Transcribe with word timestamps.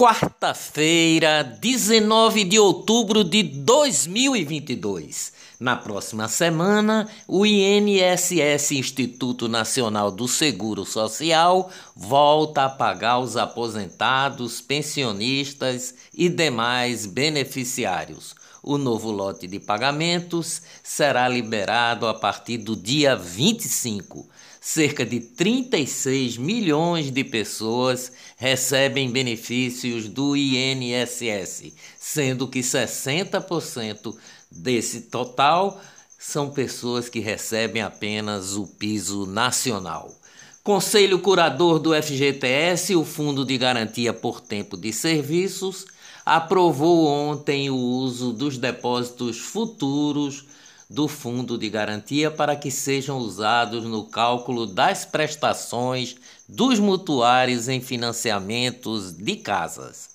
quarta-feira, 0.00 1.44
19 1.44 2.44
de 2.44 2.58
outubro 2.58 3.22
de 3.22 3.42
2022. 3.42 5.30
Na 5.60 5.76
próxima 5.76 6.26
semana, 6.26 7.06
o 7.28 7.44
INSS, 7.44 8.70
Instituto 8.70 9.46
Nacional 9.46 10.10
do 10.10 10.26
Seguro 10.26 10.86
Social, 10.86 11.70
volta 11.94 12.64
a 12.64 12.70
pagar 12.70 13.18
os 13.18 13.36
aposentados, 13.36 14.62
pensionistas 14.62 15.94
e 16.14 16.30
demais 16.30 17.04
beneficiários. 17.04 18.39
O 18.62 18.76
novo 18.76 19.10
lote 19.10 19.46
de 19.46 19.58
pagamentos 19.58 20.62
será 20.82 21.28
liberado 21.28 22.06
a 22.06 22.14
partir 22.14 22.58
do 22.58 22.76
dia 22.76 23.16
25 23.16 24.28
cerca 24.60 25.06
de 25.06 25.20
36 25.20 26.36
milhões 26.36 27.10
de 27.10 27.24
pessoas 27.24 28.12
recebem 28.36 29.10
benefícios 29.10 30.06
do 30.06 30.36
INSS, 30.36 31.72
sendo 31.98 32.46
que 32.46 32.60
60% 32.60 34.14
desse 34.50 35.02
total 35.02 35.80
são 36.18 36.50
pessoas 36.50 37.08
que 37.08 37.20
recebem 37.20 37.80
apenas 37.80 38.54
o 38.54 38.66
piso 38.66 39.24
nacional. 39.24 40.14
Conselho 40.62 41.20
Curador 41.20 41.78
do 41.78 41.94
FGTS, 41.94 42.94
o 42.94 43.02
Fundo 43.02 43.46
de 43.46 43.56
Garantia 43.56 44.12
por 44.12 44.42
Tempo 44.42 44.76
de 44.76 44.92
Serviços, 44.92 45.86
aprovou 46.24 47.06
ontem 47.06 47.70
o 47.70 47.76
uso 47.76 48.32
dos 48.32 48.58
depósitos 48.58 49.38
futuros 49.38 50.44
do 50.88 51.06
Fundo 51.06 51.56
de 51.56 51.70
Garantia 51.70 52.30
para 52.30 52.56
que 52.56 52.70
sejam 52.70 53.18
usados 53.18 53.84
no 53.84 54.04
cálculo 54.04 54.66
das 54.66 55.04
prestações 55.04 56.16
dos 56.48 56.80
mutuários 56.80 57.68
em 57.68 57.80
financiamentos 57.80 59.12
de 59.12 59.36
casas. 59.36 60.10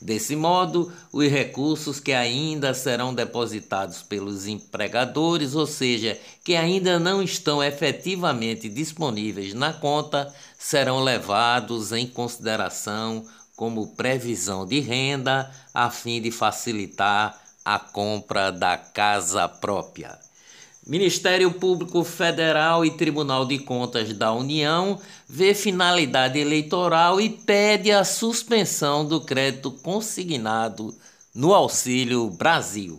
Desse 0.00 0.34
modo, 0.34 0.90
os 1.12 1.28
recursos 1.28 2.00
que 2.00 2.12
ainda 2.12 2.72
serão 2.72 3.12
depositados 3.12 4.02
pelos 4.02 4.46
empregadores, 4.46 5.54
ou 5.54 5.66
seja, 5.66 6.18
que 6.42 6.56
ainda 6.56 6.98
não 6.98 7.22
estão 7.22 7.62
efetivamente 7.62 8.66
disponíveis 8.66 9.52
na 9.52 9.74
conta, 9.74 10.32
serão 10.58 11.02
levados 11.02 11.92
em 11.92 12.06
consideração 12.06 13.26
como 13.60 13.88
previsão 13.88 14.64
de 14.64 14.80
renda, 14.80 15.50
a 15.74 15.90
fim 15.90 16.18
de 16.22 16.30
facilitar 16.30 17.38
a 17.62 17.78
compra 17.78 18.50
da 18.50 18.78
casa 18.78 19.46
própria. 19.46 20.18
Ministério 20.86 21.52
Público 21.52 22.02
Federal 22.02 22.86
e 22.86 22.92
Tribunal 22.92 23.44
de 23.44 23.58
Contas 23.58 24.14
da 24.14 24.32
União 24.32 24.98
vê 25.28 25.52
finalidade 25.52 26.38
eleitoral 26.38 27.20
e 27.20 27.28
pede 27.28 27.92
a 27.92 28.02
suspensão 28.02 29.04
do 29.04 29.20
crédito 29.20 29.70
consignado 29.70 30.94
no 31.34 31.52
Auxílio 31.52 32.30
Brasil. 32.30 32.98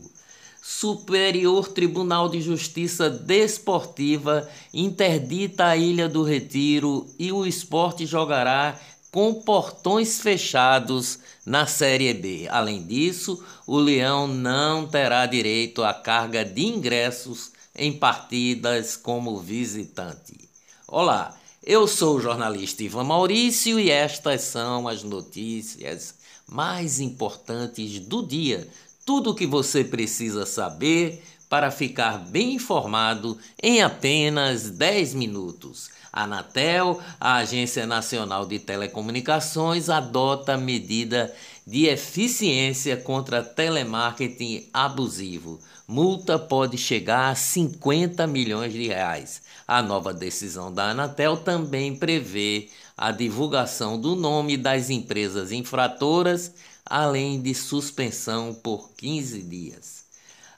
Superior 0.62 1.70
Tribunal 1.70 2.30
de 2.30 2.40
Justiça 2.40 3.10
Desportiva 3.10 4.48
interdita 4.72 5.66
a 5.66 5.76
Ilha 5.76 6.08
do 6.08 6.22
Retiro 6.22 7.08
e 7.18 7.32
o 7.32 7.48
esporte 7.48 8.06
jogará 8.06 8.80
com 9.12 9.34
portões 9.34 10.22
fechados 10.22 11.20
na 11.46 11.68
Série 11.68 12.14
B. 12.14 12.48
Além 12.50 12.82
disso, 12.82 13.44
o 13.68 13.78
Leão 13.78 14.26
não 14.26 14.88
terá 14.88 15.26
direito 15.26 15.84
à 15.84 15.94
carga 15.94 16.46
de 16.46 16.66
ingressos 16.66 17.52
em 17.76 17.92
partidas 17.92 18.96
como 18.96 19.38
visitante. 19.38 20.50
Olá, 20.88 21.38
eu 21.64 21.88
sou 21.88 22.18
o 22.18 22.22
jornalista 22.22 22.84
Ivan 22.84 23.04
Maurício 23.04 23.80
e 23.80 23.92
estas 23.92 24.42
são 24.42 24.88
as 24.88 25.04
notícias 25.04 26.16
mais 26.48 27.00
importantes 27.00 28.00
do 28.00 28.26
dia. 28.26 28.68
Tudo 29.06 29.32
o 29.32 29.36
que 29.36 29.46
você 29.46 29.84
precisa 29.84 30.46
saber 30.46 31.22
para 31.52 31.70
ficar 31.70 32.18
bem 32.18 32.54
informado 32.54 33.38
em 33.62 33.82
apenas 33.82 34.70
10 34.70 35.14
minutos. 35.14 35.90
A 36.10 36.24
Anatel, 36.24 37.02
a 37.20 37.36
Agência 37.36 37.86
Nacional 37.86 38.46
de 38.46 38.58
Telecomunicações, 38.58 39.90
adota 39.90 40.56
medida 40.56 41.30
de 41.68 41.88
eficiência 41.88 42.96
contra 42.96 43.44
telemarketing 43.44 44.70
abusivo. 44.74 45.60
Multa 45.86 46.40
pode 46.40 46.78
chegar 46.78 47.32
a 47.32 47.36
50 47.36 48.26
milhões 48.28 48.72
de 48.72 48.88
reais. 48.88 49.42
A 49.68 49.82
nova 49.82 50.14
decisão 50.14 50.74
da 50.74 50.92
Anatel 50.92 51.36
também 51.36 51.94
prevê 51.94 52.70
a 52.96 53.12
divulgação 53.12 54.00
do 54.00 54.16
nome 54.16 54.56
das 54.56 54.90
empresas 54.90 55.52
infratoras, 55.52 56.54
além 56.86 57.42
de 57.42 57.54
suspensão 57.54 58.54
por 58.54 58.92
15 58.96 59.44
dias. 59.44 60.01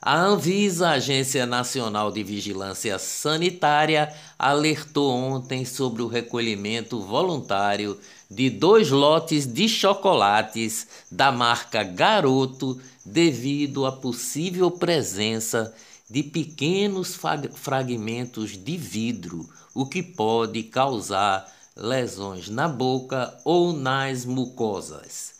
A 0.06 0.20
Anvisa, 0.20 0.90
Agência 0.90 1.46
Nacional 1.46 2.12
de 2.12 2.22
Vigilância 2.22 2.98
Sanitária, 2.98 4.14
alertou 4.38 5.10
ontem 5.10 5.64
sobre 5.64 6.02
o 6.02 6.06
recolhimento 6.06 7.00
voluntário 7.00 7.98
de 8.30 8.50
dois 8.50 8.90
lotes 8.90 9.46
de 9.46 9.66
chocolates 9.66 10.86
da 11.10 11.32
marca 11.32 11.82
Garoto 11.82 12.78
devido 13.02 13.86
à 13.86 13.92
possível 13.92 14.70
presença 14.70 15.74
de 16.10 16.22
pequenos 16.22 17.18
fragmentos 17.54 18.58
de 18.58 18.76
vidro, 18.76 19.48
o 19.74 19.86
que 19.86 20.02
pode 20.02 20.64
causar 20.64 21.50
lesões 21.74 22.50
na 22.50 22.68
boca 22.68 23.34
ou 23.42 23.72
nas 23.72 24.26
mucosas. 24.26 25.32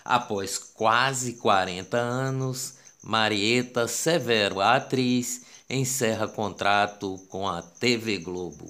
Após 0.04 0.58
quase 0.58 1.34
40 1.34 1.98
anos, 1.98 2.80
Marieta 3.04 3.88
Severo, 3.88 4.60
a 4.60 4.78
atriz, 4.78 5.44
encerra 5.70 6.28
contrato 6.28 7.20
com 7.30 7.48
a 7.48 7.62
TV 7.62 8.18
Globo. 8.18 8.66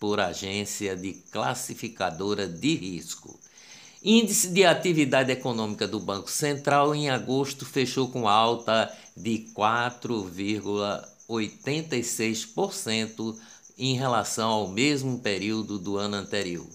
por 0.00 0.18
agência 0.18 0.96
de 0.96 1.12
classificadora 1.30 2.48
de 2.48 2.74
risco. 2.74 3.38
Índice 4.02 4.48
de 4.48 4.64
atividade 4.64 5.30
econômica 5.30 5.86
do 5.86 6.00
Banco 6.00 6.30
Central 6.30 6.94
em 6.94 7.10
agosto 7.10 7.66
fechou 7.66 8.08
com 8.08 8.26
alta 8.26 8.90
de 9.14 9.46
4,1%. 9.54 11.15
86% 11.28 13.36
em 13.78 13.94
relação 13.94 14.48
ao 14.48 14.68
mesmo 14.68 15.18
período 15.18 15.78
do 15.78 15.98
ano 15.98 16.16
anterior. 16.16 16.66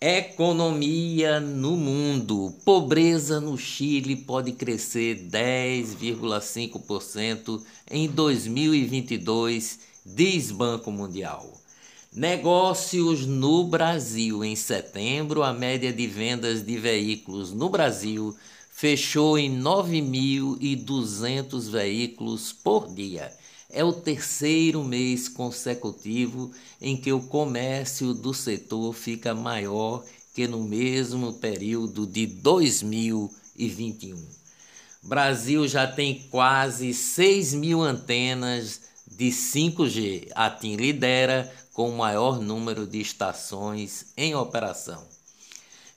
Economia 0.00 1.40
no 1.40 1.76
mundo. 1.76 2.54
Pobreza 2.64 3.40
no 3.40 3.58
Chile 3.58 4.16
pode 4.16 4.52
crescer 4.52 5.28
10,5% 5.30 7.62
em 7.90 8.08
2022, 8.08 9.80
diz 10.04 10.50
Banco 10.50 10.90
Mundial. 10.90 11.52
Negócios 12.12 13.24
no 13.26 13.64
Brasil. 13.64 14.42
Em 14.42 14.56
setembro, 14.56 15.42
a 15.42 15.52
média 15.52 15.92
de 15.92 16.06
vendas 16.06 16.64
de 16.64 16.78
veículos 16.78 17.52
no 17.52 17.68
Brasil 17.68 18.34
fechou 18.70 19.38
em 19.38 19.60
9.200 19.60 21.70
veículos 21.70 22.50
por 22.52 22.88
dia 22.92 23.30
é 23.72 23.84
o 23.84 23.92
terceiro 23.92 24.82
mês 24.84 25.28
consecutivo 25.28 26.50
em 26.80 26.96
que 26.96 27.12
o 27.12 27.22
comércio 27.22 28.14
do 28.14 28.32
setor 28.34 28.92
fica 28.92 29.34
maior 29.34 30.04
que 30.34 30.46
no 30.46 30.62
mesmo 30.62 31.34
período 31.34 32.06
de 32.06 32.26
2021. 32.26 34.16
Brasil 35.02 35.66
já 35.66 35.86
tem 35.86 36.26
quase 36.30 36.92
6 36.92 37.54
mil 37.54 37.82
antenas 37.82 38.82
de 39.06 39.28
5G. 39.28 40.28
A 40.34 40.50
TIM 40.50 40.76
lidera 40.76 41.50
com 41.72 41.90
o 41.90 41.96
maior 41.96 42.38
número 42.40 42.86
de 42.86 43.00
estações 43.00 44.12
em 44.16 44.34
operação. 44.34 45.02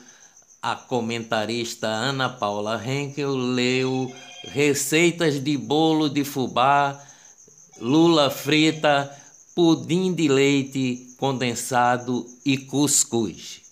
a 0.63 0.77
comentarista 0.77 1.89
Ana 1.89 2.29
Paula 2.29 2.81
Henkel 2.85 3.35
leu 3.35 4.13
receitas 4.47 5.43
de 5.43 5.57
bolo 5.57 6.09
de 6.09 6.25
fubá, 6.25 7.01
lula 7.81 8.31
frita, 8.31 9.11
pudim 9.55 10.13
de 10.13 10.29
leite 10.29 11.15
condensado 11.19 12.27
e 12.45 12.57
cuscuz. 12.59 13.63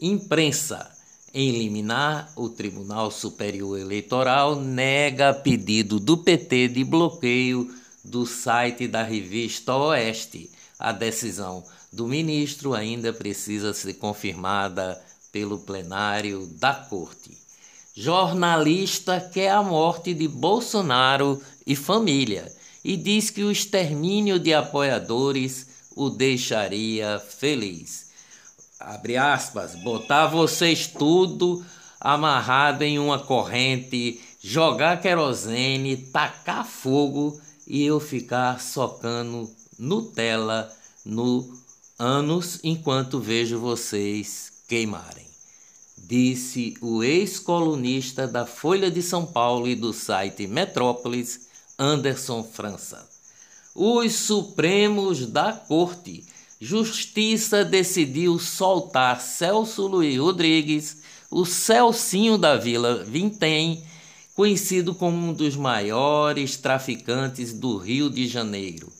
Imprensa. 0.00 0.94
Em 1.34 1.50
liminar, 1.50 2.32
o 2.34 2.48
Tribunal 2.48 3.10
Superior 3.10 3.78
Eleitoral 3.78 4.56
nega 4.56 5.34
pedido 5.34 6.00
do 6.00 6.16
PT 6.16 6.68
de 6.68 6.82
bloqueio 6.82 7.70
do 8.02 8.24
site 8.24 8.88
da 8.88 9.02
revista 9.02 9.74
Oeste. 9.74 10.50
A 10.78 10.92
decisão 10.92 11.62
do 11.92 12.06
ministro 12.06 12.72
ainda 12.72 13.12
precisa 13.12 13.74
ser 13.74 13.94
confirmada 13.94 14.98
pelo 15.30 15.58
plenário 15.58 16.46
da 16.58 16.72
Corte. 16.72 17.45
Jornalista 17.98 19.18
quer 19.18 19.52
a 19.52 19.62
morte 19.62 20.12
de 20.12 20.28
Bolsonaro 20.28 21.40
e 21.66 21.74
família 21.74 22.52
e 22.84 22.94
diz 22.94 23.30
que 23.30 23.42
o 23.42 23.50
extermínio 23.50 24.38
de 24.38 24.52
apoiadores 24.52 25.66
o 25.96 26.10
deixaria 26.10 27.18
feliz. 27.18 28.10
Abre 28.78 29.16
aspas, 29.16 29.74
botar 29.76 30.26
vocês 30.26 30.86
tudo 30.86 31.64
amarrado 31.98 32.82
em 32.82 32.98
uma 32.98 33.18
corrente, 33.18 34.20
jogar 34.44 35.00
querosene, 35.00 35.96
tacar 35.96 36.66
fogo 36.66 37.40
e 37.66 37.82
eu 37.82 37.98
ficar 37.98 38.60
socando 38.60 39.50
Nutella 39.78 40.70
no 41.02 41.50
anos 41.98 42.60
enquanto 42.62 43.18
vejo 43.18 43.58
vocês 43.58 44.52
queimarem 44.68 45.35
disse 45.96 46.76
o 46.80 47.02
ex-colunista 47.02 48.26
da 48.26 48.46
Folha 48.46 48.90
de 48.90 49.02
São 49.02 49.24
Paulo 49.24 49.66
e 49.66 49.74
do 49.74 49.92
site 49.92 50.46
Metrópolis, 50.46 51.48
Anderson 51.78 52.42
França. 52.42 53.08
Os 53.74 54.14
Supremos 54.14 55.26
da 55.26 55.52
Corte, 55.52 56.24
Justiça 56.60 57.64
decidiu 57.64 58.38
soltar 58.38 59.20
Celso 59.20 59.86
Luiz 59.86 60.18
Rodrigues, 60.18 60.98
o 61.30 61.44
Celcinho 61.44 62.38
da 62.38 62.56
Vila 62.56 63.04
Vintém, 63.04 63.84
conhecido 64.34 64.94
como 64.94 65.16
um 65.16 65.32
dos 65.32 65.56
maiores 65.56 66.56
traficantes 66.56 67.52
do 67.52 67.76
Rio 67.76 68.08
de 68.08 68.26
Janeiro 68.26 68.90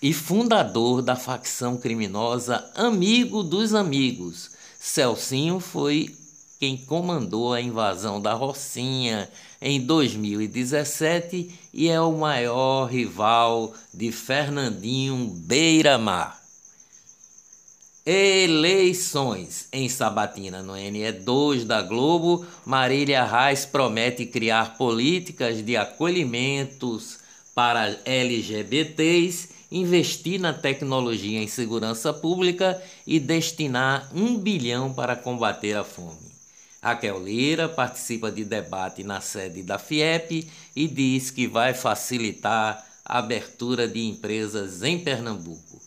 e 0.00 0.12
fundador 0.12 1.02
da 1.02 1.16
facção 1.16 1.76
criminosa 1.76 2.70
Amigo 2.74 3.42
dos 3.42 3.74
Amigos, 3.74 4.50
Celcinho 4.84 5.60
foi 5.60 6.12
quem 6.58 6.76
comandou 6.76 7.54
a 7.54 7.60
invasão 7.60 8.20
da 8.20 8.34
Rocinha 8.34 9.30
em 9.60 9.80
2017 9.80 11.56
e 11.72 11.88
é 11.88 12.00
o 12.00 12.10
maior 12.18 12.86
rival 12.86 13.72
de 13.94 14.10
Fernandinho 14.10 15.16
Beira-Mar. 15.46 16.42
Eleições. 18.04 19.68
Em 19.72 19.88
Sabatina, 19.88 20.64
no 20.64 20.72
NE2 20.72 21.64
da 21.64 21.80
Globo, 21.80 22.44
Marília 22.66 23.24
Reis 23.24 23.64
promete 23.64 24.26
criar 24.26 24.76
políticas 24.76 25.64
de 25.64 25.76
acolhimentos 25.76 27.20
para 27.54 28.00
LGBTs 28.04 29.61
investir 29.72 30.38
na 30.38 30.52
tecnologia 30.52 31.42
em 31.42 31.48
segurança 31.48 32.12
pública 32.12 32.80
e 33.06 33.18
destinar 33.18 34.10
um 34.14 34.36
bilhão 34.36 34.92
para 34.92 35.16
combater 35.16 35.76
a 35.76 35.82
fome. 35.82 36.32
Raquel 36.82 37.22
Lira 37.22 37.68
participa 37.68 38.30
de 38.30 38.44
debate 38.44 39.04
na 39.04 39.20
sede 39.20 39.62
da 39.62 39.78
FIEP 39.78 40.50
e 40.74 40.88
diz 40.88 41.30
que 41.30 41.46
vai 41.46 41.72
facilitar 41.72 42.84
a 43.04 43.18
abertura 43.18 43.86
de 43.86 44.04
empresas 44.04 44.82
em 44.82 44.98
Pernambuco. 44.98 45.80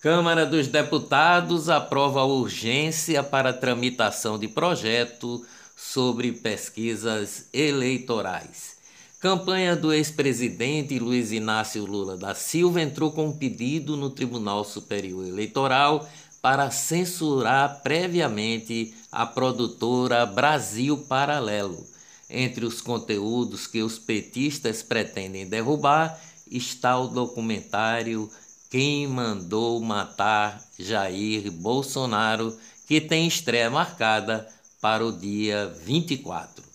Câmara 0.00 0.46
dos 0.46 0.66
Deputados 0.66 1.68
aprova 1.68 2.24
urgência 2.24 3.22
para 3.22 3.52
tramitação 3.52 4.38
de 4.38 4.48
projeto 4.48 5.44
sobre 5.76 6.32
pesquisas 6.32 7.48
eleitorais. 7.52 8.79
Campanha 9.20 9.76
do 9.76 9.92
ex-presidente 9.92 10.98
Luiz 10.98 11.30
Inácio 11.30 11.84
Lula 11.84 12.16
da 12.16 12.34
Silva 12.34 12.80
entrou 12.80 13.12
com 13.12 13.26
um 13.26 13.36
pedido 13.36 13.94
no 13.94 14.08
Tribunal 14.08 14.64
Superior 14.64 15.26
Eleitoral 15.26 16.08
para 16.40 16.70
censurar 16.70 17.82
previamente 17.82 18.94
a 19.12 19.26
produtora 19.26 20.24
Brasil 20.24 20.96
Paralelo. 20.96 21.86
Entre 22.30 22.64
os 22.64 22.80
conteúdos 22.80 23.66
que 23.66 23.82
os 23.82 23.98
petistas 23.98 24.82
pretendem 24.82 25.46
derrubar 25.46 26.18
está 26.50 26.98
o 26.98 27.06
documentário 27.06 28.30
Quem 28.70 29.06
Mandou 29.06 29.78
Matar 29.82 30.64
Jair 30.78 31.52
Bolsonaro, 31.52 32.56
que 32.86 33.02
tem 33.02 33.28
estreia 33.28 33.68
marcada 33.68 34.48
para 34.80 35.04
o 35.04 35.12
dia 35.12 35.66
24. 35.84 36.69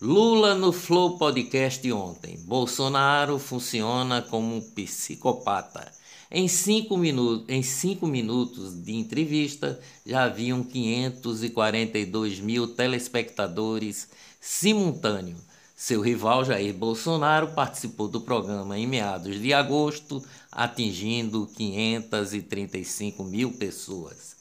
Lula 0.00 0.54
no 0.54 0.70
Flow 0.72 1.18
Podcast 1.18 1.90
ontem. 1.90 2.38
Bolsonaro 2.44 3.36
funciona 3.36 4.22
como 4.22 4.54
um 4.54 4.60
psicopata. 4.60 5.90
Em 6.30 6.46
cinco, 6.46 6.96
minutos, 6.96 7.44
em 7.48 7.64
cinco 7.64 8.06
minutos 8.06 8.80
de 8.80 8.94
entrevista, 8.94 9.80
já 10.06 10.22
haviam 10.22 10.62
542 10.62 12.38
mil 12.38 12.68
telespectadores 12.68 14.08
simultâneos. 14.40 15.40
Seu 15.74 16.00
rival 16.00 16.44
Jair 16.44 16.74
Bolsonaro 16.74 17.48
participou 17.48 18.06
do 18.06 18.20
programa 18.20 18.78
em 18.78 18.86
meados 18.86 19.40
de 19.40 19.52
agosto, 19.52 20.22
atingindo 20.52 21.48
535 21.56 23.24
mil 23.24 23.50
pessoas. 23.50 24.37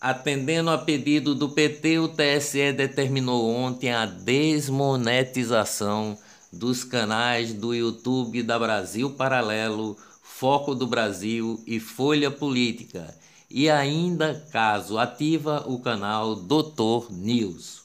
Atendendo 0.00 0.70
a 0.70 0.78
pedido 0.78 1.34
do 1.34 1.48
PT, 1.48 1.98
o 1.98 2.06
TSE 2.06 2.72
determinou 2.72 3.50
ontem 3.50 3.92
a 3.92 4.06
desmonetização 4.06 6.16
dos 6.52 6.84
canais 6.84 7.52
do 7.52 7.74
YouTube 7.74 8.44
da 8.44 8.56
Brasil 8.56 9.10
Paralelo, 9.10 9.96
Foco 10.22 10.72
do 10.72 10.86
Brasil 10.86 11.60
e 11.66 11.80
Folha 11.80 12.30
Política, 12.30 13.12
e 13.50 13.68
ainda, 13.68 14.46
caso 14.52 14.98
ativa, 14.98 15.64
o 15.66 15.80
canal 15.80 16.36
Doutor 16.36 17.10
News. 17.10 17.82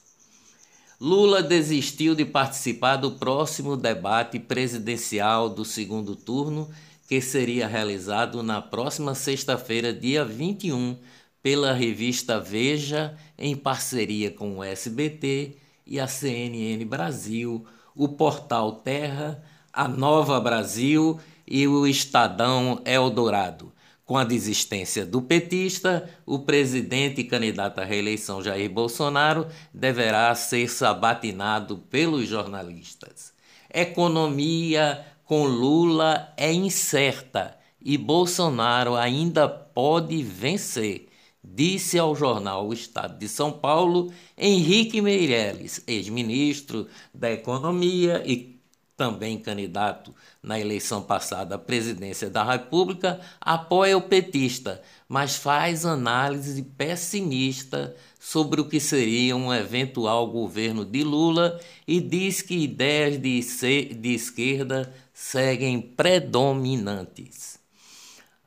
Lula 1.02 1.42
desistiu 1.42 2.14
de 2.14 2.26
participar 2.26 2.98
do 2.98 3.14
próximo 3.14 3.76
debate 3.76 4.38
presidencial 4.38 5.50
do 5.50 5.66
segundo 5.66 6.16
turno, 6.16 6.70
que 7.10 7.20
seria 7.20 7.68
realizado 7.68 8.44
na 8.44 8.62
próxima 8.62 9.16
sexta-feira, 9.16 9.92
dia 9.92 10.24
21 10.24 10.96
pela 11.44 11.74
revista 11.74 12.40
Veja, 12.40 13.18
em 13.38 13.54
parceria 13.54 14.32
com 14.32 14.60
o 14.60 14.64
SBT 14.64 15.58
e 15.86 16.00
a 16.00 16.08
CNN 16.08 16.86
Brasil, 16.86 17.66
o 17.94 18.08
portal 18.08 18.78
Terra, 18.78 19.44
a 19.74 19.86
Nova 19.86 20.40
Brasil 20.40 21.20
e 21.46 21.68
o 21.68 21.86
Estadão 21.86 22.82
Eldorado. 22.86 23.74
Com 24.06 24.18
a 24.18 24.24
desistência 24.24 25.06
do 25.06 25.22
petista, 25.22 26.10
o 26.26 26.40
presidente 26.40 27.22
e 27.22 27.24
candidato 27.26 27.80
à 27.80 27.84
reeleição 27.84 28.42
Jair 28.42 28.70
Bolsonaro 28.70 29.48
deverá 29.74 30.34
ser 30.36 30.70
sabatinado 30.70 31.78
pelos 31.90 32.28
jornalistas. 32.28 33.34
Economia 33.74 35.06
com 35.26 35.46
Lula 35.46 36.34
é 36.38 36.54
incerta 36.54 37.58
e 37.82 37.98
Bolsonaro 37.98 38.96
ainda 38.96 39.50
pode 39.50 40.22
vencer 40.22 41.10
disse 41.44 42.00
ao 42.00 42.16
jornal 42.16 42.68
O 42.68 42.74
Estado 42.74 43.18
de 43.18 43.28
São 43.28 43.52
Paulo 43.52 44.12
Henrique 44.38 45.02
Meirelles, 45.02 45.84
ex-ministro 45.86 46.88
da 47.14 47.32
Economia 47.32 48.24
e 48.26 48.54
também 48.96 49.38
candidato 49.40 50.14
na 50.42 50.60
eleição 50.60 51.02
passada 51.02 51.56
à 51.56 51.58
presidência 51.58 52.30
da 52.30 52.44
República, 52.44 53.20
apoia 53.42 53.98
o 53.98 54.02
petista, 54.02 54.82
mas 55.10 55.36
faz 55.36 55.86
análise 55.86 56.62
pessimista 56.62 57.96
sobre 58.20 58.62
o 58.62 58.68
que 58.70 58.80
seria 58.80 59.36
um 59.36 59.54
eventual 59.54 60.28
governo 60.28 60.86
de 60.86 61.04
Lula 61.04 61.60
e 61.88 62.00
diz 62.00 62.42
que 62.42 62.56
ideias 62.56 63.18
de, 63.18 63.94
de 63.94 64.14
esquerda 64.14 64.94
seguem 65.14 65.82
predominantes. 65.82 67.63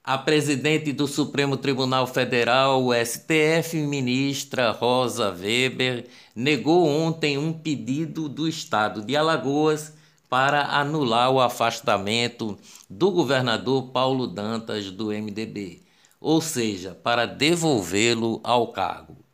A 0.09 0.17
presidente 0.17 0.93
do 0.93 1.09
Supremo 1.09 1.57
Tribunal 1.57 2.07
Federal, 2.07 2.81
o 2.81 2.95
STF, 2.95 3.77
ministra 3.79 4.71
Rosa 4.71 5.33
Weber, 5.33 6.07
negou 6.33 6.87
ontem 6.87 7.37
um 7.37 7.53
pedido 7.53 8.29
do 8.29 8.47
Estado 8.47 9.03
de 9.03 9.17
Alagoas 9.17 9.95
para 10.31 10.63
anular 10.79 11.33
o 11.33 11.41
afastamento 11.41 12.57
do 12.89 13.11
governador 13.11 13.89
Paulo 13.89 14.29
Dantas 14.29 14.93
do 14.93 15.07
MDB, 15.07 15.83
ou 16.21 16.41
seja, 16.41 16.95
para 16.95 17.27
devolvê-lo 17.27 18.41
ao 18.45 18.69
cargo. 18.69 19.26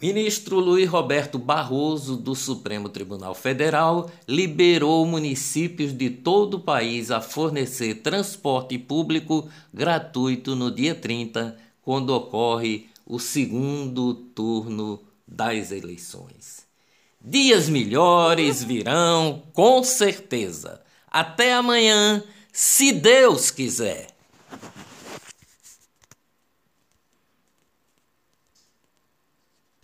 Ministro 0.00 0.60
Luiz 0.60 0.88
Roberto 0.88 1.40
Barroso, 1.40 2.16
do 2.16 2.32
Supremo 2.32 2.88
Tribunal 2.88 3.34
Federal, 3.34 4.08
liberou 4.28 5.04
municípios 5.04 5.92
de 5.92 6.08
todo 6.08 6.54
o 6.54 6.60
país 6.60 7.10
a 7.10 7.20
fornecer 7.20 7.96
transporte 7.96 8.78
público 8.78 9.50
gratuito 9.74 10.54
no 10.54 10.70
dia 10.70 10.94
30, 10.94 11.56
quando 11.82 12.10
ocorre 12.10 12.86
o 13.04 13.18
segundo 13.18 14.14
turno 14.14 15.00
das 15.26 15.72
eleições. 15.72 16.64
Dias 17.20 17.68
melhores 17.68 18.62
virão, 18.62 19.42
com 19.52 19.82
certeza. 19.82 20.80
Até 21.10 21.54
amanhã, 21.54 22.22
se 22.52 22.92
Deus 22.92 23.50
quiser. 23.50 24.17